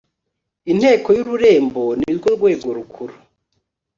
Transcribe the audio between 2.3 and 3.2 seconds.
rwego rukuru